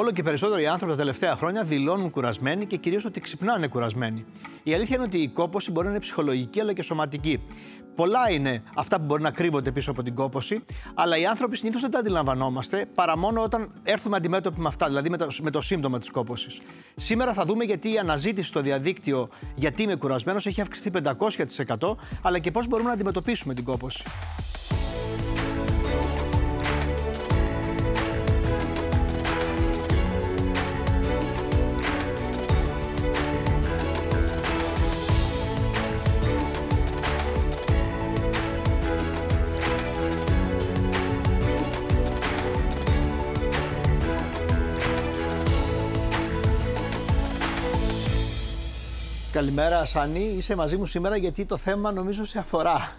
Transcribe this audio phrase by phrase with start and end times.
[0.00, 4.24] Όλο και περισσότεροι άνθρωποι τα τελευταία χρόνια δηλώνουν κουρασμένοι και κυρίως ότι ξυπνάνε κουρασμένοι.
[4.62, 7.42] Η αλήθεια είναι ότι η κόπωση μπορεί να είναι ψυχολογική αλλά και σωματική.
[7.94, 11.80] Πολλά είναι αυτά που μπορεί να κρύβονται πίσω από την κόποση, αλλά οι άνθρωποι συνήθως
[11.80, 15.60] δεν τα αντιλαμβανόμαστε παρά μόνο όταν έρθουμε αντιμέτωποι με αυτά, δηλαδή με το, με το
[15.60, 16.48] σύμπτωμα της κόποση.
[16.96, 20.90] Σήμερα θα δούμε γιατί η αναζήτηση στο διαδίκτυο γιατί είμαι κουρασμένος έχει αυξηθεί
[21.78, 24.02] 500%, αλλά και πώς μπορούμε να αντιμετωπίσουμε την κόποση.
[49.40, 50.34] Καλημέρα, Σάνι.
[50.36, 52.92] Είσαι μαζί μου σήμερα γιατί το θέμα νομίζω σε αφορά.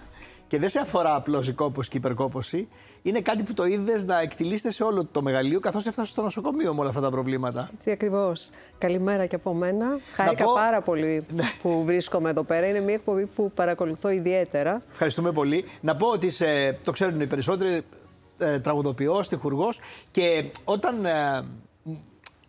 [0.47, 2.67] Και δεν σε αφορά απλώς η κόπωση και η υπερκόπωση.
[3.01, 6.73] Είναι κάτι που το είδες να εκτιλήσετε σε όλο το μεγαλείο, καθώς έφτασες στο νοσοκομείο
[6.73, 7.69] με όλα αυτά τα προβλήματα.
[7.73, 8.49] Έτσι ακριβώς.
[8.77, 9.99] Καλημέρα και από μένα.
[10.13, 10.53] Χάρηκα πω...
[10.53, 11.43] πάρα πολύ ναι.
[11.61, 12.67] που βρίσκομαι εδώ πέρα.
[12.67, 14.81] Είναι μια εκπομπή που παρακολουθώ ιδιαίτερα.
[14.91, 15.65] Ευχαριστούμε πολύ.
[15.81, 17.81] Να πω ότι σε, το ξέρουν οι περισσότεροι,
[18.37, 19.69] ε, τραγουδοποιός, τυχουργό
[20.11, 21.05] και όταν.
[21.05, 21.45] Ε,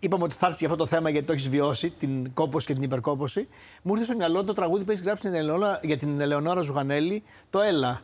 [0.03, 2.75] είπαμε ότι θα έρθει για αυτό το θέμα γιατί το έχεις βιώσει, την κόποση και
[2.75, 3.49] την υπερκόποση.
[3.83, 7.23] Μου ήρθε στο μυαλό το τραγούδι που έχεις γράψει την Ελεονόρα, για την Ελεονόρα Ζουγανέλη,
[7.51, 8.03] το Έλα.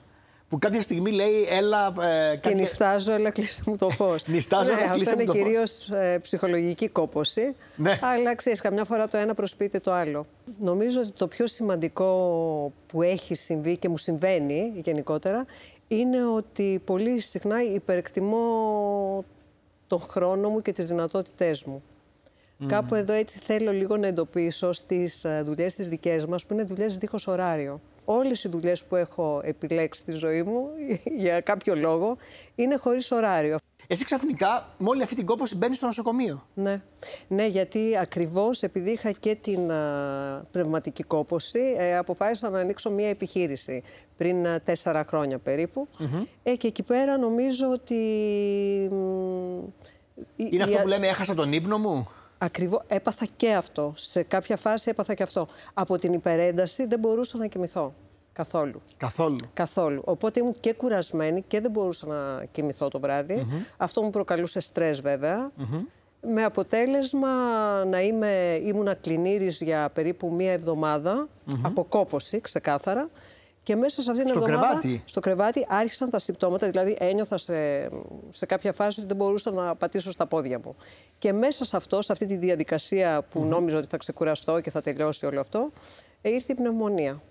[0.48, 1.86] Που κάποια στιγμή λέει Έλα.
[1.86, 2.48] Ε, κάτι...
[2.48, 4.26] Και νιστάζω, έλα κλείσε μου το φως.
[4.28, 5.34] νιστάζω, ναι, έλα κλείσε μου το φως.
[5.34, 7.54] είναι κυρίως ε, ψυχολογική κόποση.
[7.76, 7.98] Ναι.
[8.02, 10.26] Αλλά ξέρεις, καμιά φορά το ένα προσποιείται το άλλο.
[10.58, 15.44] Νομίζω ότι το πιο σημαντικό που έχει συμβεί και μου συμβαίνει γενικότερα
[15.88, 19.24] είναι ότι πολύ συχνά υπερεκτιμώ
[19.86, 21.82] τον χρόνο μου και τις δυνατότητές μου.
[22.66, 26.64] Κάπου εδώ έτσι θέλω λίγο να εντοπίσω στις ε, δουλειές τις δικές μας, που είναι
[26.64, 27.80] δουλειές δίχως ωράριο.
[28.04, 30.68] Όλες οι δουλειές που έχω επιλέξει στη ζωή μου,
[31.24, 32.16] για κάποιο λόγο,
[32.54, 33.58] είναι χωρίς ωράριο.
[33.90, 36.46] Εσύ ξαφνικά, με όλη αυτή την κόπωση, μπαίνεις στο νοσοκομείο.
[36.54, 36.82] Ναι.
[37.28, 43.08] ναι, γιατί ακριβώς επειδή είχα και την α, πνευματική κόπωση, ε, αποφάσισα να ανοίξω μια
[43.08, 43.82] επιχείρηση
[44.16, 45.88] πριν α, τέσσερα χρόνια περίπου.
[46.42, 47.94] Ε, και εκεί πέρα νομίζω ότι...
[50.36, 52.08] Είναι αυτό που λέμε έχασα τον ύπνο μου;
[52.38, 53.92] Ακριβώς, έπαθα και αυτό.
[53.96, 55.46] Σε κάποια φάση έπαθα και αυτό.
[55.74, 57.94] Από την υπερένταση δεν μπορούσα να κοιμηθώ.
[58.32, 58.82] Καθόλου.
[58.96, 59.36] Καθόλου.
[59.52, 60.02] Καθόλου.
[60.04, 63.46] Οπότε ήμουν και κουρασμένη και δεν μπορούσα να κοιμηθώ το βράδυ.
[63.76, 65.50] Αυτό μου προκαλούσε στρες βέβαια.
[66.20, 67.28] Με αποτέλεσμα
[67.84, 71.28] να είμαι, ήμουν κλινήρης για περίπου μία εβδομάδα,
[71.62, 73.10] από κόποση ξεκάθαρα.
[73.68, 74.78] Και μέσα σε αυτήν την στο εβδομάδα.
[74.78, 75.02] Κρεβάτι.
[75.04, 76.66] Στο κρεβάτι άρχισαν τα συμπτώματα.
[76.70, 77.88] Δηλαδή, ένιωθα σε,
[78.30, 80.76] σε κάποια φάση ότι δεν μπορούσα να πατήσω στα πόδια μου.
[81.18, 84.80] Και μέσα σε αυτό, σε αυτή τη διαδικασία που νόμιζα ότι θα ξεκουραστώ και θα
[84.80, 85.72] τελειώσει όλο αυτό,
[86.20, 87.22] ε, ήρθε η πνευμονία.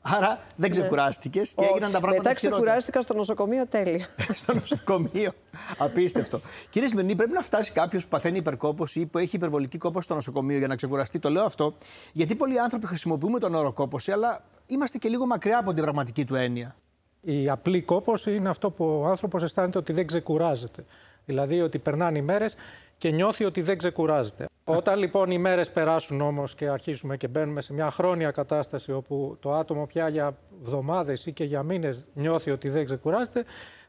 [0.00, 4.06] Άρα δεν ξεκουράστηκες και έγιναν τα πράγματα Μετά ξεκουράστηκα στο νοσοκομείο τέλεια.
[4.40, 5.32] στο νοσοκομείο.
[5.78, 6.40] Απίστευτο.
[6.70, 10.14] Κύριε Σμυρνή, πρέπει να φτάσει κάποιος που παθαίνει υπερκόπωση ή που έχει υπερβολική κόπωση στο
[10.14, 11.18] νοσοκομείο για να ξεκουραστεί.
[11.18, 11.74] Το λέω αυτό
[12.12, 16.24] γιατί πολλοί άνθρωποι χρησιμοποιούμε τον όρο κόπωση, αλλά είμαστε και λίγο μακριά από την πραγματική
[16.24, 16.76] του έννοια.
[17.20, 20.84] Η απλή κόπωση είναι αυτό που ο άνθρωπος αισθάνεται ότι δεν ξεκουράζεται.
[21.24, 22.54] Δηλαδή ότι περνάνε οι μέρες
[22.98, 24.46] και νιώθει ότι δεν ξεκουράζεται.
[24.64, 29.36] Όταν λοιπόν οι μέρες περάσουν όμως και αρχίσουμε και μπαίνουμε σε μια χρόνια κατάσταση όπου
[29.40, 33.44] το άτομο πια για εβδομάδες ή και για μήνες νιώθει ότι δεν ξεκουράζεται,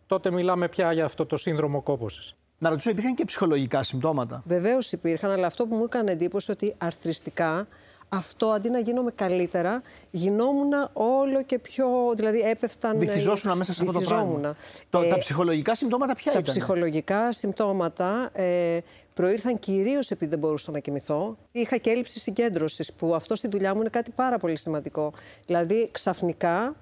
[0.07, 2.35] τότε μιλάμε πια για αυτό το σύνδρομο κόπωσης.
[2.59, 6.73] Να ρωτήσω, υπήρχαν και ψυχολογικά συμπτώματα; Βεβαίως υπήρχαν, αλλά αυτό που μου έκανε εντύπωση ότι
[6.77, 7.67] αρθριστικά
[8.09, 9.81] αυτό αντί να γίνομαι καλύτερα,
[10.11, 11.87] γινόμουν όλο και πιο.
[12.15, 12.99] Δηλαδή έπεφταν.
[12.99, 14.55] Βυθιζόσουν μέσα σε αυτό το πράγμα.
[14.89, 18.77] Το, ε, τα ψυχολογικά συμπτώματα ποια τα ήταν; Τα ψυχολογικά συμπτώματα ε,
[19.13, 21.37] προήρθαν κυρίως επειδή δεν μπορούσα να κοιμηθώ.
[21.51, 25.13] Είχα και έλλειψη συγκέντρωσης, που αυτό στη δουλειά μου είναι κάτι πάρα πολύ σημαντικό.
[25.45, 26.75] Δηλαδή ξαφνικά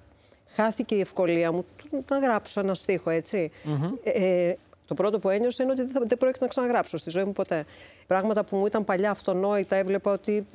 [0.55, 1.65] χάθηκε η ευκολία μου
[2.09, 3.51] να γράψω ένα στίχο, έτσι.
[4.03, 4.53] ε,
[4.85, 7.65] το πρώτο που ένιωσα είναι ότι δεν πρόκειται να ξαναγράψω στη ζωή μου ποτέ.
[8.07, 10.47] Πράγματα που μου ήταν παλιά αυτονόητα, έβλεπα ότι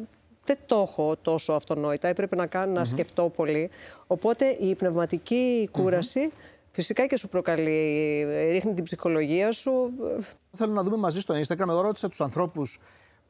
[0.44, 2.08] δεν το έχω τόσο αυτονόητα.
[2.08, 3.70] Έπρεπε να, κάνω, να σκεφτώ πολύ.
[4.06, 6.30] Οπότε η πνευματική κούραση
[6.70, 9.92] φυσικά και σου προκαλεί, ρίχνει την ψυχολογία σου.
[10.52, 11.68] Θέλω να δούμε μαζί στο Instagram.
[11.68, 12.80] Εγώ ρώτησα τους ανθρώπους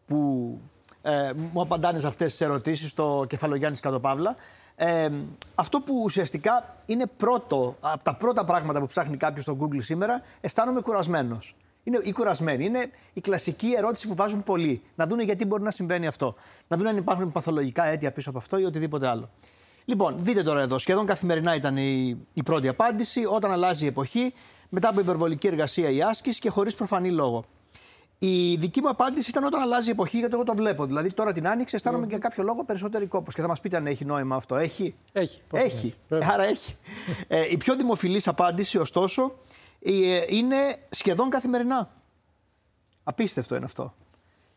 [0.06, 0.58] που
[1.02, 4.36] ε, μου απαντάνε σε αυτές τις ερωτήσεις στο κεφαλογιάννης Κατοπαύλα.
[4.82, 5.10] Ε,
[5.54, 10.22] αυτό που ουσιαστικά είναι πρώτο, από τα πρώτα πράγματα που ψάχνει κάποιος στο Google σήμερα,
[10.40, 11.56] αισθάνομαι κουρασμένος.
[11.82, 12.64] Είναι ή κουρασμένοι.
[12.64, 14.82] Είναι η κλασική ερώτηση που βάζουν πολλοί.
[14.94, 16.34] Να δουν γιατί μπορεί να συμβαίνει αυτό.
[16.68, 19.30] Να δουν αν υπάρχουν παθολογικά αίτια πίσω από αυτό ή οτιδήποτε άλλο.
[19.84, 20.78] Λοιπόν, δείτε τώρα εδώ.
[20.78, 23.24] Σχεδόν καθημερινά ήταν η, η πρώτη απάντηση.
[23.24, 24.34] Όταν αλλάζει η εποχή,
[24.68, 27.44] μετά από υπερβολική εργασία ή άσκηση και χωρίς προφανή λόγο.
[28.22, 30.86] Η δική μου απάντηση ήταν όταν αλλάζει η εποχή, γιατί εγώ το βλέπω.
[30.86, 33.30] Δηλαδή τώρα την άνοιξη αισθάνομαι για κάποιο λόγο περισσότερη κόπο.
[33.32, 34.56] Και θα μας πείτε αν έχει νόημα αυτό.
[34.56, 35.42] Έχει; Έχει.
[35.52, 35.94] Έχει.
[36.08, 36.76] Άρα έχει.
[37.28, 39.38] ε, η πιο δημοφιλής απάντηση, ωστόσο,
[39.82, 40.56] ε, είναι
[40.90, 41.90] σχεδόν καθημερινά.
[43.04, 43.94] Απίστευτο είναι αυτό.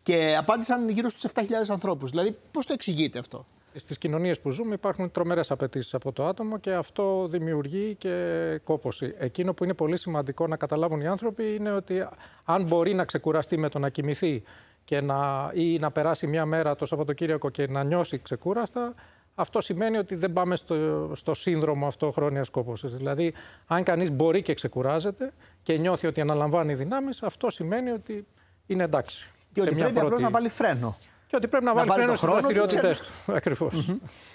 [0.02, 2.10] Και απάντησαν γύρω στους 7.000 ανθρώπους.
[2.10, 6.60] Δηλαδή, πώς το εξηγείτε αυτό; Στις κοινωνίες που ζούμε υπάρχουν τρομερές απαιτήσεις από το άτομο
[6.60, 9.14] και αυτό δημιουργεί και κόποση.
[9.18, 12.08] Εκείνο που είναι πολύ σημαντικό να καταλάβουν οι άνθρωποι είναι ότι
[12.46, 14.44] αν μπορεί να ξεκουραστεί με το να κοιμηθεί
[14.84, 18.94] και να, ή να περάσει μια μέρα το Σαββατοκύριακο και να νιώσει ξεκούραστα,
[19.36, 22.96] αυτό σημαίνει ότι δεν πάμε στο, στο σύνδρομο αυτό χρόνιας κόπωσης.
[22.96, 23.34] Δηλαδή,
[23.68, 25.34] αν κανείς μπορεί και ξεκουράζεται
[25.64, 28.26] και νιώθει ότι αναλαμβάνει δυνάμεις, αυτό σημαίνει ότι
[28.66, 29.32] είναι εντάξει.
[29.54, 30.06] Και ότι πρέπει πρώτη...
[30.06, 30.98] απλώ να βάλει φρένο.
[31.34, 33.34] Και ότι πρέπει να, να βάλει φρένος στις δραστηριότητές του.
[33.34, 33.90] Ακριβώς.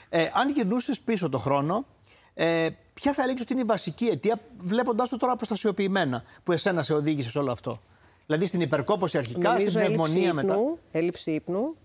[0.08, 1.86] Ε, αν γυρνούσες πίσω το χρόνο,
[2.34, 6.82] ε, ποια θα έλεγες ότι είναι η βασική αιτία, βλέποντάς το τώρα αποστασιοποιημένα, που εσένα
[6.82, 7.80] σε οδήγησε σε όλο αυτό;
[8.26, 10.54] Δηλαδή στην υπερκόπωση αρχικά, Νομίζω στην πνευμονία μετά.
[10.54, 11.76] Ύπνου, έλλειψη ύπνου,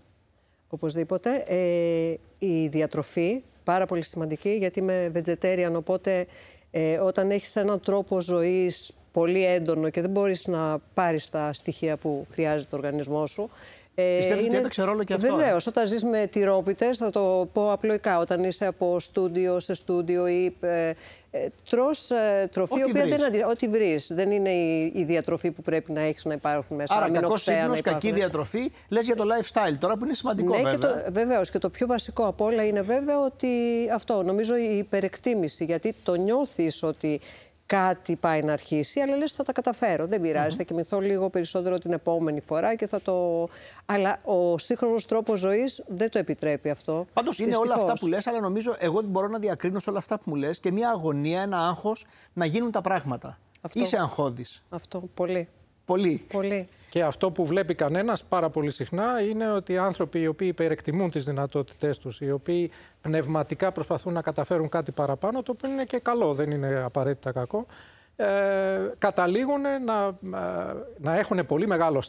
[0.68, 1.44] οπωσδήποτε.
[1.46, 6.26] Ε, η διατροφή, πάρα πολύ σημαντική, γιατί είμαι vegetarian, οπότε
[6.70, 11.96] ε, όταν έχεις έναν τρόπο ζωής πολύ έντονο και δεν μπορείς να πάρεις τα στοιχεία
[11.96, 13.50] που χρειάζεται ο οργανισμός σου,
[13.94, 15.36] ε, Πιστεύετε ότι έπαιξε ρόλο και αυτό.
[15.36, 15.66] Βεβαίως.
[15.66, 18.18] Όταν ζεις με τυρόπιτες, θα το πω απλοϊκά.
[18.18, 20.92] Όταν είσαι από στούντιο σε στούντιο ή ε,
[21.30, 23.42] ε, τρως ε, τροφή, ό,τι οποία δεν αντί...
[23.42, 24.06] Ό,τι βρεις.
[24.12, 26.94] Δεν είναι η, η διατροφή που πρέπει να έχεις να υπάρχουν μέσα.
[26.94, 28.72] Άρα, κακός ύπνο, κακή διατροφή.
[28.88, 30.56] Λες για το lifestyle τώρα που είναι σημαντικό.
[30.56, 30.72] Ναι, βέβαια.
[30.72, 31.50] Και το, βεβαίως.
[31.50, 33.48] Και το πιο βασικό από όλα είναι βέβαιο ότι
[33.94, 34.22] αυτό.
[34.22, 35.64] Νομίζω η υπερεκτίμηση.
[35.64, 37.20] Γιατί το νιώθεις ότι
[37.66, 40.06] κάτι πάει να αρχίσει, αλλά λες θα τα καταφέρω.
[40.06, 40.58] Δεν πειράζει, mm-hmm.
[40.58, 43.48] θα κοιμηθώ λίγο περισσότερο την επόμενη φορά και θα το...
[43.86, 47.06] Αλλά ο σύγχρονος τρόπος ζωής δεν το επιτρέπει αυτό.
[47.12, 49.98] Πάντως είναι όλα αυτά που λες, αλλά νομίζω εγώ δεν μπορώ να διακρίνω σε όλα
[49.98, 53.38] αυτά που μου λες και μια αγωνία, ένα άγχος να γίνουν τα πράγματα.
[53.60, 53.80] Αυτό.
[53.80, 54.62] Είσαι αγχώδης.
[54.68, 55.48] Αυτό, πολύ.
[55.84, 56.24] Πολύ.
[56.32, 56.68] Πολύ.
[56.94, 61.10] Και αυτό που βλέπει κανένας πάρα πολύ συχνά είναι ότι οι άνθρωποι οι οποίοι υπερεκτιμούν
[61.10, 62.70] τις δυνατότητές τους, οι οποίοι
[63.00, 67.66] πνευματικά προσπαθούν να καταφέρουν κάτι παραπάνω, το οποίο είναι και καλό, δεν είναι απαραίτητα κακό,
[68.16, 68.26] ε,
[68.98, 70.06] καταλήγουν να,
[70.38, 72.02] ε, να έχουν πολύ μεγάλο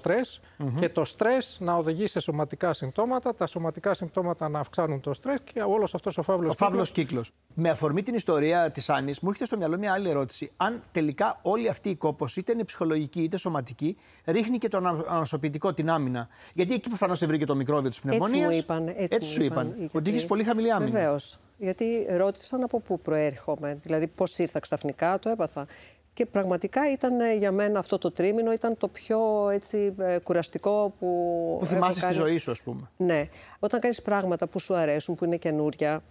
[0.79, 5.39] και το στρες να οδηγεί σε σωματικά συμπτώματα, τα σωματικά συμπτώματα να αυξάνουν το στρες
[5.43, 7.31] και όλος αυτός ο φαύλος, ο φαύλος κύκλος.
[7.53, 10.51] Με αφορμή την ιστορία της Άννης, μου έρχεται στο μυαλό μια άλλη ερώτηση.
[10.57, 14.77] Αν τελικά όλη αυτή η κόπωση, είτε είναι ψυχολογική είτε σωματική, ρίχνει και το
[15.07, 16.27] ανασωπητικό, την άμυνα.
[16.53, 18.33] Γιατί εκεί προφανώς σε βρήκε το μικρόβιο της πνευμονίας.
[18.33, 18.87] Έτσι μου είπαν.
[18.87, 19.73] Έτσι, έτσι σου είπαν.
[19.77, 19.97] Γιατί...
[19.97, 20.91] Ότι έχει πολύ χαμηλή άμυνα.
[20.91, 21.39] Βεβαίως.
[21.57, 23.79] Γιατί ρώτησαν από πού προέρχομαι.
[23.81, 25.65] Δηλαδή, πώς ήρθα ξαφνικά, το έπαθα.
[26.13, 30.93] Και πραγματικά ήταν ε, για μένα αυτό το τρίμηνο ήταν το πιο έτσι, ε, κουραστικό
[30.99, 31.07] που.
[31.59, 32.13] Που θυμάσαι κάνει...
[32.13, 32.89] στη ζωή σου, ας πούμε.
[32.97, 33.25] Ναι.
[33.59, 36.03] Όταν κάνεις πράγματα που σου αρέσουν, που είναι καινούρια,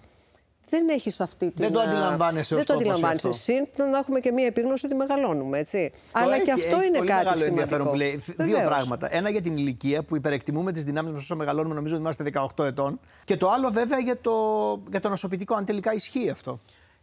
[0.68, 1.54] δεν έχεις αυτή την.
[1.56, 3.32] Δεν το αντιλαμβάνεσαι Δεν το αντιλαμβάνεσαι.
[3.32, 5.92] Συν να έχουμε και μία επίγνωση ότι μεγαλώνουμε, έτσι.
[6.12, 7.60] Αλλά και αυτό είναι πολύ κάτι μεγάλο σημαντικό.
[7.60, 8.22] ενδιαφέρον που λέει.
[8.36, 9.14] Δύο πράγματα.
[9.14, 12.24] Ένα για την ηλικία που υπερεκτιμούμε τις δυνάμεις μας όσο μεγαλώνουμε, νομίζω ότι είμαστε
[12.56, 13.00] 18 ετών.
[13.24, 14.32] Και το άλλο βέβαια για το,
[14.90, 16.60] για το νοσοποιητικό, αν τελικά ισχύει αυτό.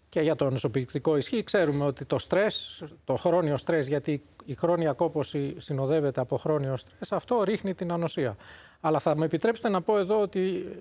[0.09, 4.93] Και για το νοσοποιητικό ισχύ ξέρουμε ότι το στρες, το χρόνιο στρες, γιατί η χρόνια
[4.93, 8.35] κόπωση συνοδεύεται από χρόνιο στρες, αυτό ρίχνει την ανοσία.
[8.81, 10.39] Αλλά θα με επιτρέψετε να πω εδώ ότι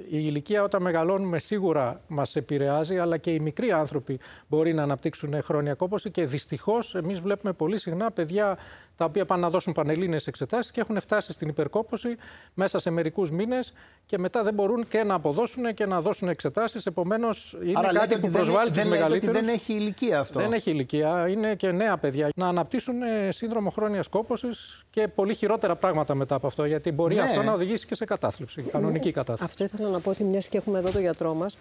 [0.08, 4.18] η ηλικία όταν μεγαλώνουμε σίγουρα μας επηρεάζει, αλλά και οι μικροί άνθρωποι
[4.48, 8.58] μπορεί να αναπτύξουν χρόνια κόπωση και δυστυχώς εμείς βλέπουμε πολύ συχνά παιδιά
[9.00, 12.16] τα οποία πάνε να δώσουν πανελλήνε εξετάσεις και έχουν φτάσει στην υπερκόπωση
[12.54, 13.72] μέσα σε μερικούς μήνες
[14.06, 16.86] και μετά δεν μπορούν και να αποδώσουν και να δώσουν εξετάσεις.
[16.86, 19.40] Επομένως, είναι Άρα κάτι που προσβάλλει τους μεγαλύτερους.
[19.40, 21.28] Δεν έχει ηλικία αυτό; Δεν έχει ηλικία.
[21.28, 22.94] Είναι και νέα παιδιά να αναπτύσσουν
[23.28, 26.64] σύνδρομο χρόνιας κόπωσης και πολύ χειρότερα πράγματα μετά από αυτό.
[26.64, 27.20] Γιατί μπορεί ναι.
[27.20, 29.44] αυτό να οδηγήσει και σε κατάθλιψη, κανονική κατάθλιψη.
[29.44, 31.58] Αυτό ήθελα να πω ότι μιας και έχουμε εδώ το γιατρό μας.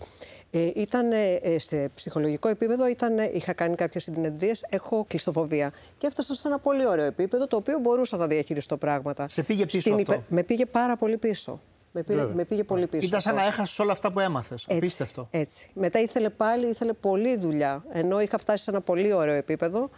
[0.52, 5.74] Ε, ήταν ε, σε ψυχολογικό επίπεδο, ήταν, είχα κάνει κάποιες συνεδρίες, έχω κλειστοφοβία.
[5.98, 9.28] Και έφτασα σε ένα πολύ ωραίο επίπεδο, το οποίο μπορούσα να διαχειριστώ πράγματα.
[9.28, 11.60] Σε πήγε πίσω αυτό; Με πήγε πάρα πολύ πίσω.
[11.92, 13.08] Με, πήρε, με πήγε πολύ πίσω.
[13.08, 14.66] Ήταν σαν να έχασες όλα αυτά που έμαθες.
[14.70, 15.28] Απίστευτο.
[15.32, 15.70] Έτσι.
[15.74, 17.84] Μετά ήθελε πάλι, ήθελε πολλή δουλειά.
[17.92, 19.90] Ενώ είχα φτάσει σε ένα πολύ ωραίο επίπεδο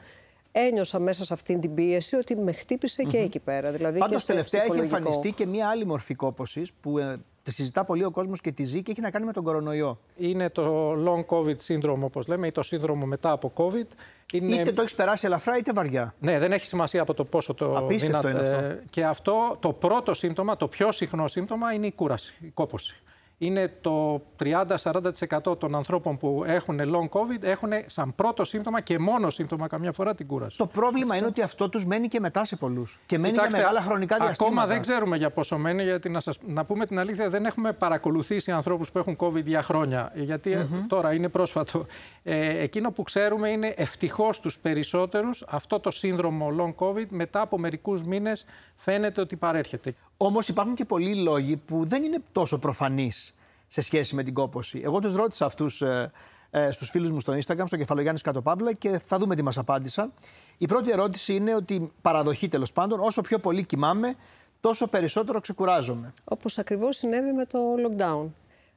[0.51, 3.71] ένιωσα μέσα σε αυτήν την πίεση ότι με χτύπησε και εκεί πέρα.
[3.71, 8.03] Δηλαδή Πάντως τελευταία έχει εμφανιστεί και μία άλλη μορφή κόπωσης που ε, τη συζητά πολύ
[8.03, 9.99] ο κόσμος και τη ζει και έχει να κάνει με τον κορονοϊό.
[10.17, 13.87] Είναι το long COVID syndrome, όπως λέμε, ή το σύνδρομο μετά από COVID.
[14.33, 14.53] Είναι...
[14.55, 16.13] Είτε το έχεις περάσει ελαφρά, είτε βαριά.
[16.19, 18.79] Ναι, δεν έχει σημασία από το πόσο το Απίστευτο είναι αυτό.
[18.89, 23.01] Και αυτό το πρώτο σύμπτωμα, το πιο συχνό σύμπτωμα είναι η κούραση, η κόπωση
[23.41, 29.29] είναι το 30-40% των ανθρώπων που έχουν long COVID έχουν σαν πρώτο σύμπτωμα και μόνο
[29.29, 30.57] σύμπτωμα καμιά φορά την κούραση.
[30.57, 32.99] Το πρόβλημα είναι ότι αυτό τους μένει και μετά σε πολλούς.
[33.05, 34.53] Και μένει Κοιτάξτε, για μεγάλα χρονικά διαστήματα.
[34.53, 37.73] Ακόμα δεν ξέρουμε για πόσο μένει, γιατί να, σας, να πούμε την αλήθεια, δεν έχουμε
[37.73, 40.11] παρακολουθήσει ανθρώπους που έχουν COVID για χρόνια.
[40.15, 40.85] Γιατί mm-hmm.
[40.87, 41.85] τώρα είναι πρόσφατο.
[42.23, 47.57] Ε, εκείνο που ξέρουμε είναι ευτυχώς τους περισσότερους αυτό το σύνδρομο long COVID μετά από
[47.57, 48.45] μερικούς μήνες
[48.75, 49.95] φαίνεται ότι παρέρχεται.
[50.23, 53.33] Όμως υπάρχουν και πολλοί λόγοι που δεν είναι τόσο προφανείς
[53.67, 54.81] σε σχέση με την κόποση.
[54.83, 56.11] Εγώ τους ρώτησα αυτούς ε,
[56.49, 60.13] ε, στους φίλους μου στο Instagram, στο κεφαλογιάννη Κατοπαύλα και θα δούμε τι μας απάντησαν.
[60.57, 64.15] Η πρώτη ερώτηση είναι ότι παραδοχή τέλος πάντων, όσο πιο πολύ κοιμάμαι,
[64.59, 66.13] τόσο περισσότερο ξεκουράζομαι.
[66.23, 68.29] Όπως ακριβώς συνέβη με το lockdown.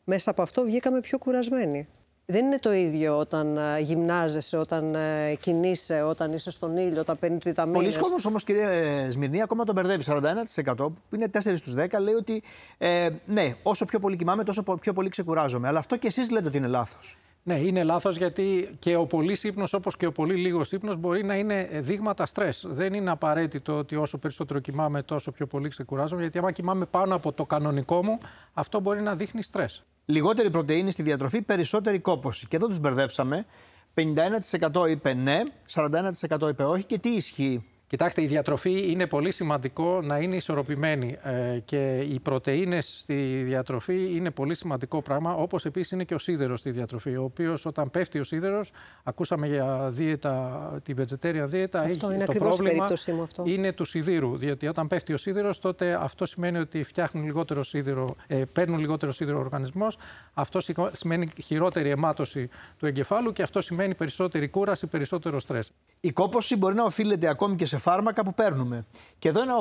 [0.04, 1.88] Μέσα από αυτό βγήκαμε πιο κουρασμένοι.
[2.26, 7.18] Δεν είναι το ίδιο όταν ε, γυμνάζεσαι, όταν ε, κινείσαι, όταν είσαι στον ήλιο, όταν
[7.18, 7.82] παίρνεις βιταμίνες.
[7.82, 10.04] Πολλοί κόσμοι όμως, κυρία ε, Σμυρνή, ακόμα τον μπερδεύει.
[10.06, 12.42] 41% που είναι 4 στους 10 λέει ότι
[12.78, 15.68] ε, ναι, όσο πιο πολύ κοιμάμαι, τόσο πιο πολύ ξεκουράζομαι.
[15.68, 17.18] Αλλά αυτό και εσείς λέτε ότι είναι λάθος.
[17.42, 21.24] Ναι, είναι λάθος γιατί και ο πολύ ύπνο όπως και ο πολύ λίγος ύπνο μπορεί
[21.24, 22.64] να είναι δείγματα στρες.
[22.68, 26.20] Δεν είναι απαραίτητο ότι όσο περισσότερο κοιμάμαι, τόσο πιο πολύ ξεκουράζομαι.
[26.20, 28.18] Γιατί άμα κοιμάμαι πάνω από το κανονικό μου,
[28.52, 29.84] αυτό μπορεί να δείχνει στρες.
[30.04, 32.46] Λιγότερη πρωτενη στη διατροφή, περισσότερη κόπωση.
[32.46, 33.46] Και εδώ τους μπερδέψαμε.
[33.94, 35.40] 51% είπε ναι,
[35.74, 36.84] 41% είπε όχι.
[36.84, 42.20] Και τι ισχύει; Κοιτάξτε, η διατροφή είναι πολύ σημαντικό να είναι ισορροπημένη ε, και οι
[42.20, 47.16] πρωτεΐνες στη διατροφή είναι πολύ σημαντικό πράγμα, όπως επίσης είναι και ο σίδερος στη διατροφή,
[47.16, 48.70] ο οποίος όταν πέφτει ο σίδερος,
[49.02, 53.42] ακούσαμε για δίαιτα, την vegetarian δίαιτα, αυτό είναι το πρόβλημα μου αυτό.
[53.46, 58.16] είναι του σιδήρου, διότι όταν πέφτει ο σίδερος, τότε αυτό σημαίνει ότι φτιάχνουν λιγότερο σίδερο,
[58.26, 59.98] ε, παίρνουν λιγότερο σίδερο ο οργανισμός,
[60.34, 60.60] αυτό
[60.92, 62.48] σημαίνει χειρότερη αιμάτωση
[62.78, 65.72] του εγκεφάλου και αυτό σημαίνει περισσότερη κούραση, περισσότερο στρες.
[66.00, 68.86] Η κόπωση μπορεί να οφείλεται ακόμη και σε φάρμακα που παίρνουμε.
[69.18, 69.54] Και εδώ ένα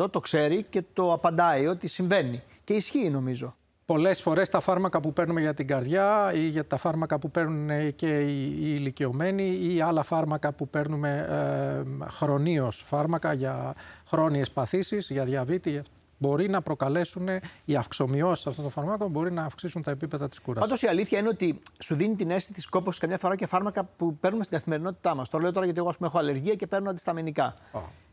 [0.00, 2.42] 87% το ξέρει και το απαντάει ότι συμβαίνει.
[2.64, 3.54] Και ισχύει νομίζω.
[3.86, 7.94] Πολλές φορές τα φάρμακα που παίρνουμε για την καρδιά ή για τα φάρμακα που παίρνουν
[7.94, 13.74] και οι, οι ηλικιωμένοι ή άλλα φάρμακα που παίρνουμε ε, χρονίως, φάρμακα για
[14.06, 15.82] χρόνιες παθήσεις, για διαβήτη,
[16.18, 17.28] μπορεί να προκαλέσουν
[17.64, 20.68] οι αυξομοιώσεις αυτών των φαρμάκων, μπορεί να αυξήσουν τα επίπεδα της κούρασης.
[20.68, 23.84] Πάντως η αλήθεια είναι ότι σου δίνει την αίσθηση τη κόπωση καμιά φορά και φάρμακα
[23.84, 25.28] που παίρνουμε στην καθημερινότητά μας.
[25.28, 27.54] Το λέω τώρα γιατί εγώ πούμε, έχω αλλεργία και παίρνω αντισταμινικά.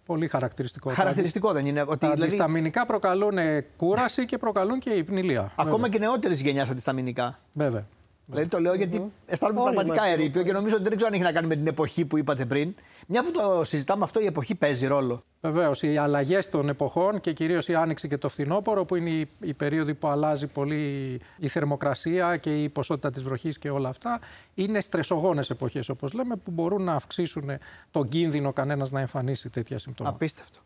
[0.05, 0.89] πολύ χαρακτηριστικό.
[0.89, 1.81] Χαρακτηριστικό δεν είναι.
[1.81, 2.23] Ότι, τα δηλαδή...
[2.23, 3.37] αντισταμινικά προκαλούν
[3.77, 5.51] κούραση και προκαλούν και υπνηλία.
[5.55, 7.39] Ακόμα και νεότερης γενιάς αντισταμινικά.
[7.53, 7.87] Βέβαια.
[8.33, 9.31] Δηλαδή το λέω γιατί mm-hmm.
[9.31, 12.05] αισθάνομαι πραγματικά ερήπιο και νομίζω ότι δεν ξέρω αν έχει να κάνει με την εποχή
[12.05, 12.75] που είπατε πριν.
[13.07, 15.23] Μια που το συζητάμε αυτό, η εποχή παίζει ρόλο.
[15.41, 15.81] Βεβαίως.
[15.83, 19.53] Οι αλλαγές των εποχών και κυρίως η άνοιξη και το φθινόπωρο, που είναι η, η
[19.53, 24.19] περίοδοι που αλλάζει πολύ η θερμοκρασία και η ποσότητα της βροχής και όλα αυτά,
[24.53, 27.49] είναι στρεσογόνες εποχές, όπως λέμε, που μπορούν να αυξήσουν
[27.91, 30.15] τον κίνδυνο κανένας να εμφανίσει τέτοια συμπτώματα.
[30.15, 30.59] Απίστευτο.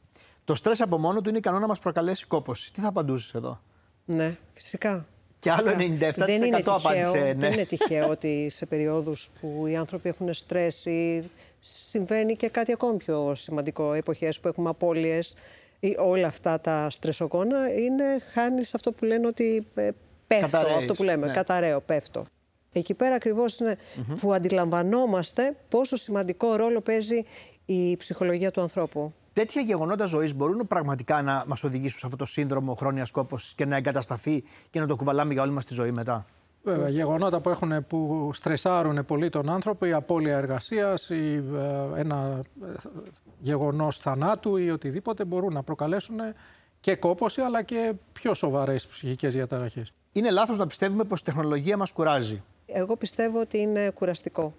[0.46, 2.74] Το στρες από μόνο του είναι ικανό να μας προκαλέσει κόποση.
[2.74, 3.60] Τι θα απαντούσες εδώ;
[4.06, 5.06] Ναι, φυσικά.
[5.40, 7.18] Και άλλο 97% δεν είναι απάντησε.
[7.18, 7.34] Ναι.
[7.34, 11.30] Δεν είναι τυχαίο ότι σε περιόδους που οι άνθρωποι έχουν στρες ή
[11.60, 15.36] συμβαίνει και κάτι ακόμη πιο σημαντικό, εποχές που έχουμε απώλειες
[15.80, 18.04] ή όλα αυτά τα στρεσογόνα, είναι
[18.34, 19.90] χάνεις αυτό που λένε ότι ε,
[20.28, 21.34] πέφτω, αυτό που λέμε, ναι.
[21.34, 22.26] καταραίω, πέφτω.
[22.72, 23.78] Εκεί πέρα ακριβώς είναι
[24.20, 27.24] που αντιλαμβανόμαστε πόσο σημαντικό ρόλο παίζει
[27.66, 32.26] η ψυχολογία του ανθρώπου τέτοια γεγονότα ζωής μπορούν πραγματικά να μας οδηγήσουν σε αυτό το
[32.26, 35.92] σύνδρομο χρόνια κόπωση και να εγκατασταθεί και να το κουβαλάμε για όλη μας τη ζωή
[35.92, 36.26] μετά;
[36.64, 41.44] Βέβαια, γεγονότα που, έχουν, που στρεσάρουν πολύ τον άνθρωπο, η απώλεια εργασίας, ε,
[41.96, 42.68] ένα ε,
[43.40, 46.16] γεγονός θανάτου ή οτιδήποτε μπορούν να προκαλέσουν
[46.80, 49.94] και κόπωση αλλά και πιο σοβαρές ψυχικές διαταραχές.
[50.12, 52.44] Είναι λάθος να πιστεύουμε πως η τεχνολογία μας κουράζει.
[52.66, 54.54] Εγώ πιστεύω ότι είναι κουραστικό.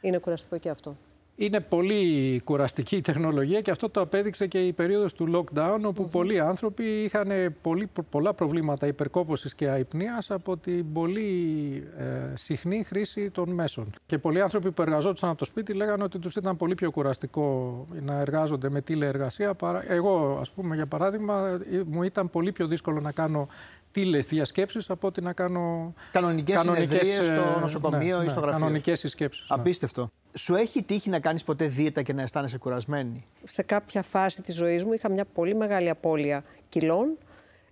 [0.00, 0.96] Είναι κουραστικό και αυτό.
[1.40, 6.08] Είναι πολύ κουραστική η τεχνολογία και αυτό το απέδειξε και η περίοδος του lockdown όπου
[6.08, 7.30] πολλοί άνθρωποι είχαν
[7.62, 13.92] πολύ, πολλά προβλήματα υπερκόπωσης και αϊπνίας από την πολύ ε, συχνή χρήση των μέσων.
[14.06, 17.86] Και πολλοί άνθρωποι που εργαζόντουσαν από το σπίτι λέγανε ότι τους ήταν πολύ πιο κουραστικό
[18.02, 19.56] να εργάζονται με τηλεεργασία.
[19.88, 23.48] Εγώ, ας πούμε, για παράδειγμα, μου ήταν πολύ πιο δύσκολο να κάνω
[23.90, 28.40] τίλες διασκέψεις από ότι να κάνω κανονικές, κανονικές συνεδρίες στο ε, νοσοκομείο ναι, ή στο
[28.40, 28.64] ναι, γραφείο.
[28.64, 29.46] Κανονικές συσκέψεις.
[29.50, 29.56] Ναι.
[29.60, 30.10] Απίστευτο.
[30.34, 34.54] Σου έχει τύχει να κάνεις ποτέ δίαιτα και να αισθάνεσαι κουρασμένη; Σε κάποια φάση της
[34.54, 37.18] ζωής μου είχα μια πολύ μεγάλη απώλεια κιλών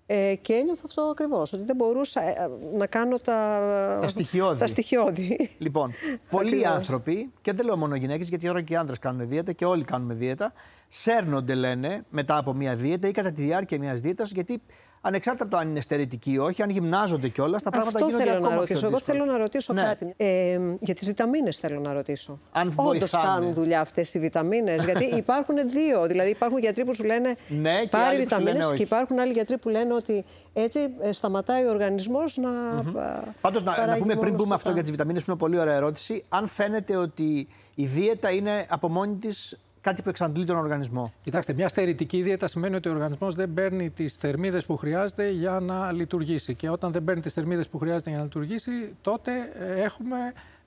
[0.06, 1.52] ε, και ένιωθα αυτό ακριβώς.
[1.52, 4.58] Ότι δεν μπορούσα ε, να κάνω τα, τα στοιχειώδη.
[4.58, 5.50] Τα στοιχειώδη.
[5.58, 5.92] Λοιπόν,
[6.30, 9.64] πολλοί άνθρωποι, και δεν λέω μόνο γυναίκες, γιατί τώρα και οι άντρε κάνουν δίαιτα και
[9.64, 10.52] όλοι κάνουμε δίαιτα,
[10.88, 14.62] σέρνονται, λένε, μετά από μια δίαιτα ή κατά τη διάρκεια μιας δίαιτας, γιατί
[15.00, 18.24] ανεξάρτητα από το αν είναι στερετικοί ή όχι, αν γυμνάζονται κιόλας, τα πράγματα Αυτό γίνονται
[18.24, 18.86] θέλω ακόμα να ρωτήσω.
[18.86, 19.82] Εγώ θέλω να ρωτήσω ναι.
[19.82, 20.14] κάτι.
[20.16, 22.38] Ε, για τις βιταμίνες θέλω να ρωτήσω.
[22.52, 24.84] Αν Όντως κάνουν δουλειά αυτές οι βιταμίνες.
[24.84, 26.06] γιατί υπάρχουν δύο.
[26.06, 29.94] Δηλαδή υπάρχουν γιατροί που σου λένε ναι, πάρει βιταμίνες και υπάρχουν άλλοι γιατροί που λένε
[29.94, 32.50] ότι έτσι ε, σταματάει ο οργανισμός να.
[32.50, 33.22] Mm-hmm.
[33.40, 36.24] Πάντως να, να πούμε πριν πούμε αυτό για τις βιταμίνες, που είναι πολύ ωραία ερώτηση.
[36.28, 41.12] Αν φαίνεται ότι η δίαιτα είναι από μόνη της κάτι που εξαντλεί τον οργανισμό.
[41.22, 45.60] Κοιτάξτε, μια στερητική δίαιτα σημαίνει ότι ο οργανισμός δεν παίρνει τις θερμίδες που χρειάζεται για
[45.60, 46.54] να λειτουργήσει.
[46.54, 50.16] Και όταν δεν παίρνει τις θερμίδες που χρειάζεται για να λειτουργήσει, τότε ε, έχουμε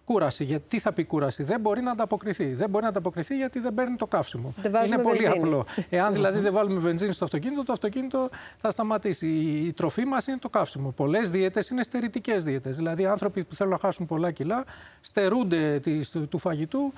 [0.06, 0.44] κούραση.
[0.44, 2.54] Γιατί θα πει κούραση, δεν μπορεί να ανταποκριθεί.
[2.54, 4.54] Δεν μπορεί να ανταποκριθεί γιατί δεν παίρνει το καύσιμο.
[4.86, 5.44] Είναι πολύ βενζίνη.
[5.44, 5.66] απλό.
[5.90, 9.28] Εάν δηλαδή δεν βάλουμε βενζίνη στο αυτοκίνητο, το αυτοκίνητο θα σταματήσει.
[9.66, 10.92] Η τροφή μας είναι το καύσιμο.
[10.92, 12.70] Πολλές δίαιτε είναι στερητικές δίαιτε.
[12.70, 14.64] Δηλαδή, άνθρωποι που θέλουν να χάσουν πολλά κιλά
[15.02, 15.82] στερούνται
[16.30, 16.94] του φαγητού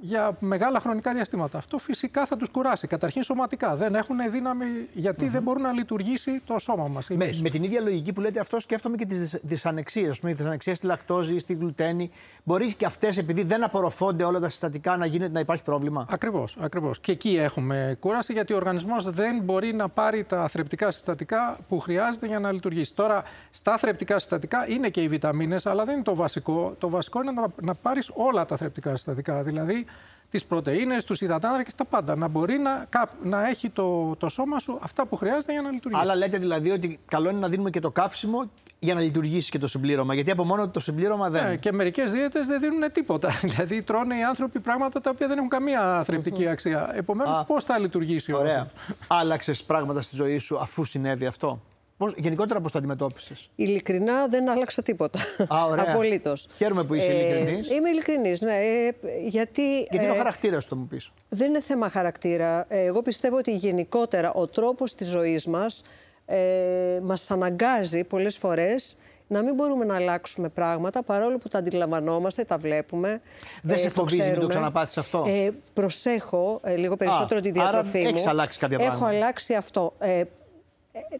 [0.00, 1.58] για μεγάλα χρονικά διαστήματα.
[1.58, 2.86] Αυτό φυσικά θα τους κουράσει.
[2.86, 3.76] Καταρχήν σωματικά.
[3.76, 7.08] Δεν έχουν δύναμη γιατί δεν μπορούν να λειτουργήσει το σώμα μας.
[7.08, 10.20] Με, με την ίδια λογική που λέτε αυτό, σκέφτομαι και τις δυσανεξίες.
[10.20, 12.10] Τι δυσανεξίε στη λακτόζη, στη γλουτένη.
[12.44, 16.56] Μπορεί και αυτές, επειδή δεν απορροφώνται όλα τα συστατικά, να, γίνεται, να υπάρχει πρόβλημα; Ακριβώς.
[16.60, 17.00] Ακριβώς.
[17.00, 21.78] Και εκεί έχουμε κούραση γιατί ο οργανισμός δεν μπορεί να πάρει τα θρεπτικά συστατικά που
[21.78, 22.94] χρειάζεται για να λειτουργήσει.
[22.94, 26.74] Τώρα, στα θρεπτικά συστατικά είναι και οι βιταμίνες, αλλά δεν είναι το βασικό.
[26.78, 29.29] Το βασικό είναι να, να πάρεις όλα τα θρεπτικά συστατικά.
[29.42, 29.86] Δηλαδή,
[30.30, 32.16] τις πρωτενε, τους υδατάνθρακε, τα πάντα.
[32.16, 32.88] Να μπορεί να,
[33.22, 36.02] να έχει το, το σώμα σου αυτά που χρειάζεται για να λειτουργήσει.
[36.02, 39.58] Αλλά λέτε δηλαδή ότι καλό είναι να δίνουμε και το καύσιμο για να λειτουργήσει και
[39.58, 40.14] το συμπλήρωμα.
[40.14, 41.44] Γιατί από μόνο το συμπλήρωμα δεν.
[41.44, 43.30] Ναι, και μερικές δίαιτες δεν δίνουν τίποτα.
[43.42, 46.90] δηλαδή τρώνε οι άνθρωποι πράγματα τα οποία δεν έχουν καμία θρεπτική αξία.
[46.94, 48.70] Επομένως, πώς θα λειτουργήσει Ωραία.
[49.06, 51.60] Άλλαξες πράγματα στη ζωή σου αφού συνέβη αυτό;
[52.00, 55.18] Πώς, γενικότερα πώς το αντιμετώπισες; Ειλικρινά δεν άλλαξα τίποτα.
[55.54, 55.84] Α, ωραία.
[55.88, 56.46] Απολύτως.
[56.56, 57.70] Χαίρομαι που είσαι ε, ειλικρινής.
[57.70, 58.56] Είμαι ειλικρινής, ναι.
[58.56, 58.94] Ε,
[59.26, 61.12] γιατί γιατί είναι ο ε, χαρακτήρας το μου πεις.
[61.28, 62.64] Δεν είναι θέμα χαρακτήρα.
[62.68, 65.82] Ε, εγώ πιστεύω ότι γενικότερα ο τρόπος της ζωής μας
[66.26, 72.44] ε, μας αναγκάζει πολλές φορές να μην μπορούμε να αλλάξουμε πράγματα παρόλο που τα αντιλαμβανόμαστε,
[72.44, 73.20] τα βλέπουμε.
[73.62, 77.98] Δεν ε, σε φοβίζει να το ξαναπάθεις αυτό; Ε, προσέχω ε, λίγο περισσότερο τη διατροφή
[77.98, 78.14] άρα μου.
[78.14, 79.10] Έχεις αλλάξει κάποια Έχω πράγματα.
[79.10, 79.94] Έχω αλλάξει αυτό.
[79.98, 80.22] Ε,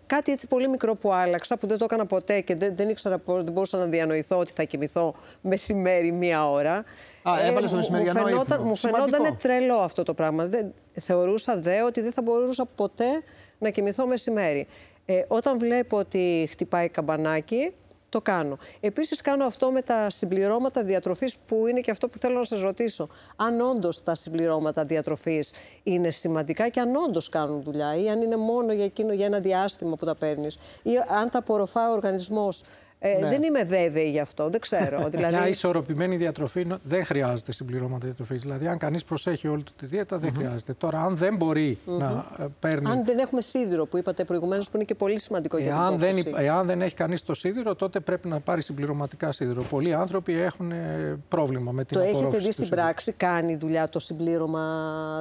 [0.06, 3.22] κάτι έτσι πολύ μικρό που άλλαξα, που δεν το έκανα ποτέ και δεν, δεν ήξερα,
[3.26, 6.84] δεν μπορούσα να διανοηθώ ότι θα κοιμηθώ μεσημέρι μία ώρα.
[7.22, 8.68] Α, έβαλες το μεσημεριανό μου φαινόταν, ύπνο.
[8.68, 10.46] Μου φαινόταν τρελό αυτό το πράγμα.
[10.46, 13.22] Δεν, θεωρούσα δε ότι δεν θα μπορούσα ποτέ
[13.58, 14.66] να κοιμηθώ μεσημέρι.
[15.06, 17.74] Ε, όταν βλέπω ότι χτυπάει καμπανάκι,
[18.10, 18.58] το κάνω.
[18.80, 22.60] Επίσης, κάνω αυτό με τα συμπληρώματα διατροφής, που είναι και αυτό που θέλω να σας
[22.60, 23.08] ρωτήσω.
[23.36, 25.52] Αν όντως τα συμπληρώματα διατροφής
[25.82, 29.40] είναι σημαντικά και αν όντως κάνουν δουλειά, ή αν είναι μόνο για εκείνο για ένα
[29.40, 32.62] διάστημα που τα παίρνεις, ή αν τα απορροφά ο οργανισμός
[33.02, 33.28] ε, ναι.
[33.28, 35.06] Δεν είμαι βέβαιη γι' αυτό, δεν ξέρω.
[35.10, 35.34] δηλαδή...
[35.34, 38.40] Μια ισορροπημένη διατροφή δεν χρειάζεται συμπληρώματα διατροφής.
[38.40, 40.72] Δηλαδή, αν κανείς προσέχει όλη του τη δίαιτα, δεν χρειάζεται.
[40.72, 42.90] Τώρα, αν δεν μπορεί να ε, παίρνει.
[42.90, 46.34] Αν δεν έχουμε σίδηρο, που είπατε προηγουμένως, που είναι και πολύ σημαντικό για την δεν,
[46.36, 49.62] Εάν δεν έχει κανείς το σίδηρο, τότε πρέπει να πάρει συμπληρωματικά σίδηρο.
[49.62, 52.30] Πολλοί άνθρωποι έχουν ε, πρόβλημα με την το απορρόφηση.
[52.30, 54.64] Το έχετε δει στην πράξη, κάνει δουλειά το συμπλήρωμα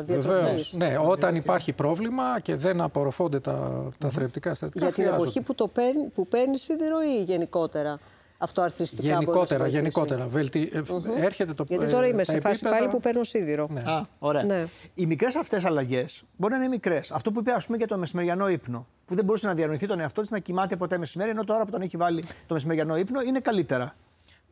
[0.06, 4.86] διατροφής; Ναι, όταν υπάρχει πρόβλημα και δεν απορροφώνται τα, τα θρεπτικά συστατικά.
[4.86, 8.00] Για την εποχή που, το παίρνει, που παίρνει σίδηρο ή γενικότερα; Γενικότερα
[8.42, 10.28] αυτό αρθριστικά Γενικότερα, γενικότερα.
[10.28, 10.72] Βελτι...
[10.76, 11.22] Mm-hmm.
[11.22, 13.68] Έρχεται το Γιατί τώρα είμαι σε φάση πάλι που παίρνω σίδηρο.
[13.72, 13.80] Ναι.
[13.80, 14.44] Α, ωραία.
[14.44, 14.66] Ναι.
[14.96, 17.12] Οι μικρές αυτές αλλαγές μπορεί να είναι μικρές.
[17.12, 18.88] Αυτό που είπε, ας πούμε, για το μεσημεριανό ύπνο.
[19.06, 21.72] Που δεν μπορούσε να διανοηθεί τον εαυτό της να κοιμάται ποτέ μεσημέρι, ενώ τώρα που
[21.72, 23.96] τον έχει βάλει το μεσημεριανό ύπνο είναι καλύτερα.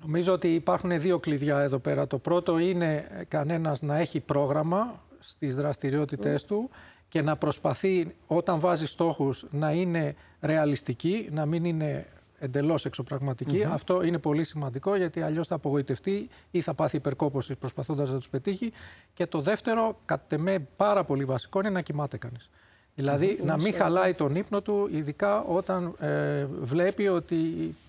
[0.02, 2.08] Νομίζω ότι υπάρχουν δύο κλειδιά εδώ πέρα.
[2.08, 6.70] Το πρώτο είναι κανένας να έχει πρόγραμμα στις δραστηριότητές του
[7.08, 12.06] και να προσπαθεί όταν βάζει στόχους να είναι ρεαλιστική, να μην είναι
[12.40, 12.86] εντελώς
[13.64, 18.30] Αυτό είναι πολύ σημαντικό γιατί αλλιώς θα απογοητευτεί ή θα πάθει υπερκόπωση προσπαθώντας να τους
[18.30, 18.72] πετύχει.
[19.14, 22.50] Και το δεύτερο, κατ' εμέ πάρα πολύ βασικό, είναι να κοιμάται κανείς.
[22.98, 27.38] Δηλαδή να μην χαλάει τον ύπνο του, ειδικά όταν ε, βλέπει ότι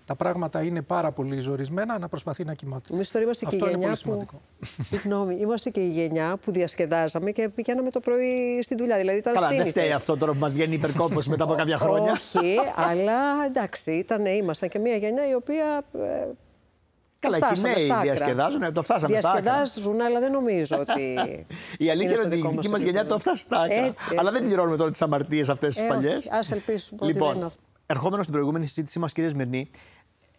[0.06, 2.94] τα πράγματα είναι πάρα πολύ ζορισμένα, να προσπαθεί να κοιμάται.
[2.94, 4.26] Εμείς τώρα είμαστε Αυτό και η γενιά που...
[4.90, 8.96] Συγγνώμη, είμαστε και η γενιά που διασκεδάζαμε και πηγαίναμε το πρωί στη δουλειά.
[8.98, 12.12] Δηλαδή ήταν Καλά, δεν φταίει αυτό τώρα που μας βγαίνει υπερκόπωση μετά από κάποια χρόνια.
[12.12, 16.28] Όχι, αλλά εντάξει, ήταν, ήμασταν και μια γενιά η οποία ε,
[17.20, 19.42] Καλά, οι νέοι διασκεδάζουν, το φτάσαμε στα άκρα.
[19.42, 21.18] Διασκεδάζουν, αλλά δεν νομίζω ότι.
[21.84, 23.92] η αλήθεια είναι ότι η δική μας γενιά το φτάσει στα άκρα.
[24.16, 26.26] Αλλά δεν πληρώνουμε τώρα τις αμαρτίες αυτές τις παλιές.
[26.26, 27.60] Α ελπίσουμε λοιπόν, ότι δεν είναι αυτό.
[27.86, 29.70] Ερχόμενος στην προηγούμενη συζήτησή μας, κύριε Σμυρνή,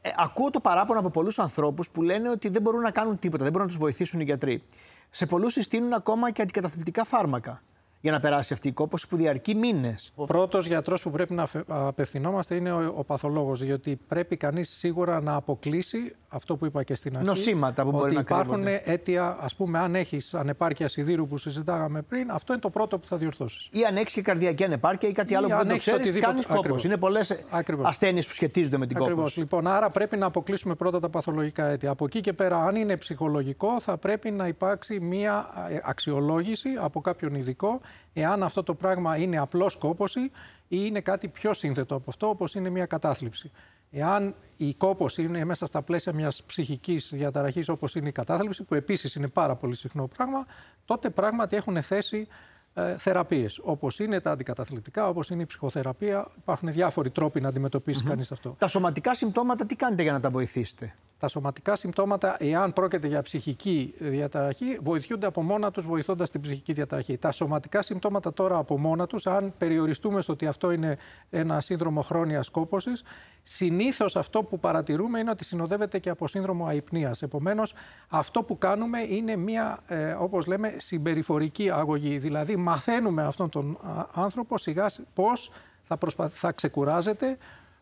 [0.02, 3.44] ε, ακούω το παράπονο από πολλούς ανθρώπους που λένε ότι δεν μπορούν να κάνουν τίποτα,
[3.44, 4.64] δεν μπορούν να τους βοηθήσουν οι γιατροί.
[5.10, 7.62] Σε πολλούς συστήνουν ακόμα και αντικαταθλιπτικά φάρμακα
[8.02, 10.12] για να περάσει αυτή η κόπωση που διαρκεί μήνες.
[10.16, 15.22] Ο πρώτος γιατρός που πρέπει να απευθυνόμαστε είναι ο, ο παθολόγος, διότι πρέπει κανείς σίγουρα
[15.22, 17.28] να αποκλείσει αυτό που είπα και στην αρχή.
[17.28, 22.32] Νοσήματα που μπορεί να υπάρχουν αίτια, ας πούμε, αν έχεις ανεπάρκεια σιδήρου που συζητάγαμε πριν,
[22.32, 23.70] αυτό είναι το πρώτο που θα διορθώσεις.
[23.72, 26.46] Ή αν έχεις και καρδιακή ανεπάρκεια ή κάτι ή άλλο που δεν το ξέρεις, κάνεις
[26.46, 26.88] κόπωση.
[26.88, 27.46] Είναι πολλές
[27.82, 29.18] ασθένειες που σχετίζονται με την Ακριβώς.
[29.18, 29.40] κόπωση.
[29.40, 31.90] Λοιπόν, άρα πρέπει να αποκλείσουμε πρώτα τα παθολογικά αίτια.
[31.90, 37.02] Από εκεί και πέρα, αν είναι ψυχολογικό, θα πρέπει να υπάρξει μία ε, αξιολόγηση από
[37.02, 37.82] κάποιον ειδικό
[38.14, 40.30] εάν αυτό το πράγμα είναι απλώ κόπωση ή
[40.68, 43.52] είναι κάτι πιο σύνθετο από αυτό, όπως είναι μια κατάθλιψη.
[43.92, 48.76] Εάν η κόπωση είναι μέσα στα πλαίσια μιας ψυχικής διαταραχής, όπως είναι η κατάθλιψη, που
[48.76, 50.46] επίσης είναι πάρα πολύ συχνό πράγμα,
[50.86, 52.28] τότε πράγματι έχουν θέση
[52.74, 56.28] ε, θεραπείες, όπως είναι τα αντικαταθλιπτικά, όπως είναι η ψυχοθεραπεία.
[56.38, 58.10] Υπάρχουν διάφοροι τρόποι να αντιμετωπίσει mm-hmm.
[58.10, 58.56] κανείς αυτό.
[58.60, 63.22] Τα σωματικά συμπτώματα τι κάνετε για να τα βοηθήσετε; Τα σωματικά συμπτώματα, εάν πρόκειται για
[63.22, 67.18] ψυχική διαταραχή, βοηθούνται από μόνα τους, βοηθώντας την ψυχική διαταραχή.
[67.18, 70.98] Τα σωματικά συμπτώματα τώρα από μόνα τους, αν περιοριστούμε στο ότι αυτό είναι
[71.30, 73.04] ένα σύνδρομο χρόνια κόπωσης,
[73.44, 77.22] συνήθως αυτό που παρατηρούμε είναι ότι συνοδεύεται και από σύνδρομο αϊπνίας.
[77.22, 77.74] Επομένως,
[78.10, 82.18] αυτό που κάνουμε είναι μια, ε, όπως λέμε, συμπεριφορική αγωγή.
[82.18, 83.78] Δηλαδή, μαθαίνουμε αυτόν τον
[84.14, 85.52] άνθρωπο σιγά πώς
[85.82, 86.30] θα, προσπα...
[86.30, 87.38] θα ξεκουράζεται,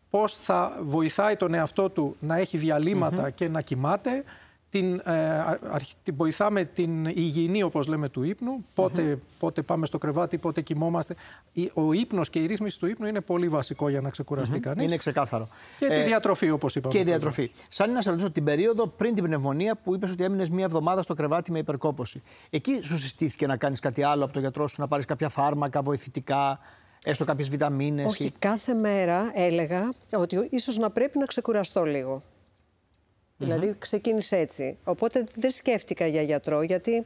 [0.09, 2.59] πώς θα βοηθάει τον εαυτό του να έχει
[3.35, 4.23] και να κοιμάται,
[4.69, 5.43] την, ε,
[6.03, 11.15] την βοηθάμε την υγιεινή, όπως λέμε, του ύπνου, πότε, πότε πάμε στο κρεβάτι, πότε κοιμόμαστε.
[11.73, 14.81] Ο ύπνος και η ρύθμιση του ύπνου είναι πολύ βασικό για να ξεκουραστεί mm-hmm.
[14.81, 15.47] Είναι ξεκάθαρο.
[15.77, 16.93] Και ε, τη διατροφή, όπως είπαμε.
[16.93, 17.51] Και η διατροφή.
[17.67, 21.01] Σαν να σε ρωτήσω την περίοδο πριν την πνευμονία που είπες ότι έμεινες μία εβδομάδα
[21.01, 22.21] στο κρεβάτι με υπερκόπωση.
[22.49, 25.81] Εκεί σου συστήθηκε να κάνεις κάτι άλλο από τον γιατρό σου, να πάρεις κάποια φάρμακα,
[25.81, 26.59] βοηθητικά,
[27.05, 28.05] έστω κάποιες βιταμίνες.
[28.05, 32.23] Όχι, κάθε μέρα έλεγα ότι ίσως να πρέπει να ξεκουραστώ λίγο.
[33.37, 34.77] Δηλαδή ξεκίνησε έτσι.
[34.83, 37.05] Οπότε δεν σκέφτηκα για γιατρό γιατί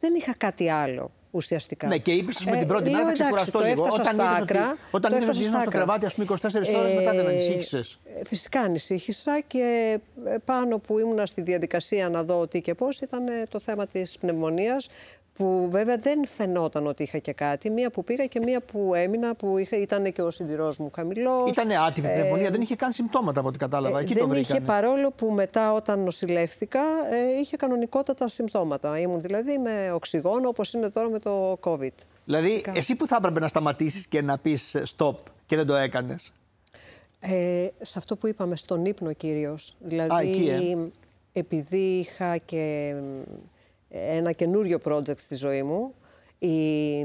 [0.00, 1.86] δεν είχα κάτι άλλο ουσιαστικά.
[1.86, 3.88] Ναι, και είπες με την πρώτη μέρα θα ξεκουραστώ λίγο.
[3.90, 4.58] Όταν είδες ότι,
[4.90, 7.98] όταν είδες ότι ήσουν στο κρεβάτι, ας πούμε, 24 ώρες μετά δεν ανησύχησες.
[8.18, 13.00] Ε, φυσικά ανησύχησα και ε, πάνω που ήμουνα στη διαδικασία να δω τι και πώς
[13.00, 14.88] ήταν το θέμα της πνευμονίας
[15.40, 17.70] που βέβαια δεν φαινόταν ότι είχα και κάτι.
[17.70, 21.50] Μία που πήγα και μία που έμεινα, που είχα, ήταν και ο συντηρό μου χαμηλός.
[21.50, 23.98] Ήταν άτυπη ε, πνευμονία, δεν είχε καν συμπτώματα από ό,τι κατάλαβα.
[23.98, 28.98] Ε, Εκεί δεν το είχε παρόλο που μετά όταν νοσηλεύτηκα ε, είχε κανονικότατα συμπτώματα.
[28.98, 31.88] Ήμουν δηλαδή με οξυγόνο όπως είναι τώρα με το COVID.
[32.24, 32.72] Δηλαδή, Φυσικά.
[32.76, 35.14] εσύ που θα έπρεπε να σταματήσεις και να πεις stop
[35.46, 36.32] και δεν το έκανες;
[37.20, 39.76] Ε, σε αυτό που είπαμε, στον ύπνο κυρίως.
[39.80, 40.88] Δηλαδή, Α, εκεί, ε.
[41.32, 42.94] επειδή είχα και
[43.90, 45.94] ένα καινούριο project στη ζωή μου.
[46.38, 46.98] Η,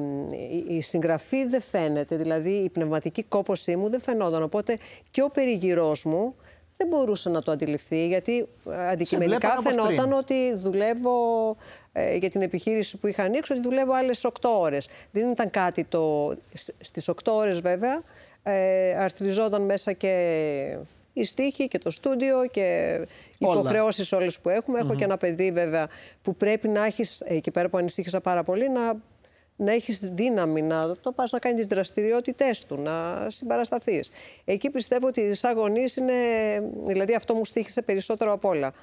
[0.68, 4.44] η, συγγραφή δεν φαίνεται, δηλαδή η πνευματική κόπωσή μου δεν φαινόταν.
[4.44, 4.78] Οπότε
[5.12, 6.36] και ο περιγυρός μου
[6.78, 8.48] δεν μπορούσε να το αντιληφθεί, γιατί
[8.90, 11.56] αντικειμενικά φαινόταν ότι δουλεύω
[11.92, 14.88] ε, για την επιχείρηση που είχα ανοίξει, ότι δουλεύω άλλες 8 ώρες.
[15.12, 16.34] Δεν ήταν κάτι το...
[16.80, 18.02] Στις 8 ώρες βέβαια
[18.44, 20.78] ε, αρθριζόταν μέσα και
[21.14, 23.00] η στίχη και το στούντιο και
[23.38, 24.80] υποχρεώσεις όλες που έχουμε.
[24.80, 25.88] Έχω και ένα παιδί βέβαια
[26.22, 29.02] που πρέπει να έχεις, εκεί πέρα που ανησύχησα πάρα πολύ, να
[29.56, 34.10] να έχεις δύναμη να το πας να κάνεις τις δραστηριότητές του, να συμπαρασταθείς.
[34.46, 36.14] Εκεί πιστεύω ότι σαν γονείς είναι,
[36.86, 38.74] δηλαδή αυτό μου στήχησε περισσότερο απ' όλα.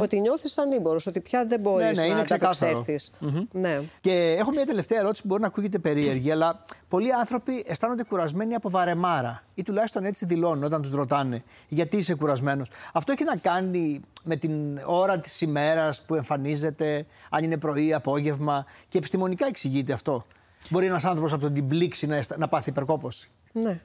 [0.00, 3.10] Ότι νιώθεις ανήμπορος, ότι πια δεν μπορείς ναι, ναι, να ανταπεξέλθεις.
[3.52, 3.80] Ναι.
[4.00, 8.54] Και έχω μια τελευταία ερώτηση που μπορεί να ακούγεται περίεργη, αλλά πολλοί άνθρωποι αισθάνονται κουρασμένοι
[8.54, 12.70] από βαρεμάρα ή τουλάχιστον έτσι δηλώνουν όταν τους ρωτάνε γιατί είσαι κουρασμένος.
[12.92, 18.64] Αυτό έχει να κάνει με την ώρα της ημέρας που εμφανίζεται, αν είναι πρωί, απόγευμα
[18.88, 20.26] και επιστημονικά εξηγείται αυτό.
[20.70, 23.30] Μπορεί ένας άνθρωπος από την πλήξη να, να πάθει υπερκόπωση.
[23.52, 23.80] Ναι.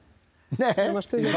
[0.48, 0.84] Ναι.
[0.86, 1.22] Να μας πει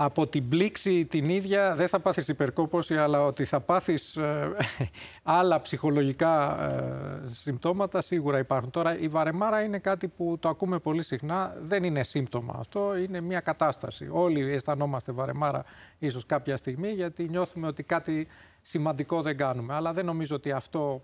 [0.00, 4.56] από την πλήξη την ίδια δεν θα πάθεις υπερκόπωση, αλλά ότι θα πάθεις ε,
[5.22, 8.70] άλλα ψυχολογικά ε, συμπτώματα σίγουρα υπάρχουν.
[8.70, 13.20] Τώρα η βαρεμάρα είναι κάτι που το ακούμε πολύ συχνά, δεν είναι σύμπτωμα αυτό, είναι
[13.20, 14.08] μια κατάσταση.
[14.10, 15.64] Όλοι αισθανόμαστε βαρεμάρα
[15.98, 18.26] ίσως κάποια στιγμή γιατί νιώθουμε ότι κάτι
[18.62, 19.74] σημαντικό δεν κάνουμε.
[19.74, 21.02] Αλλά δεν νομίζω ότι αυτό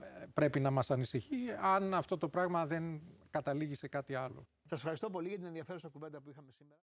[0.00, 1.36] ε, πρέπει να μας ανησυχεί
[1.74, 4.46] αν αυτό το πράγμα δεν καταλήγει σε κάτι άλλο.
[4.68, 6.76] Σας ευχαριστώ πολύ για την ενδιαφέρουσα κουβέντα που είχαμε σήμερα.